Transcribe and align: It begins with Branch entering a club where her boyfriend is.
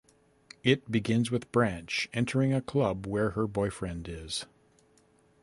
It 0.63 0.89
begins 0.91 1.29
with 1.29 1.51
Branch 1.51 2.09
entering 2.11 2.53
a 2.55 2.61
club 2.63 3.05
where 3.05 3.29
her 3.37 3.45
boyfriend 3.45 4.09
is. 4.09 4.47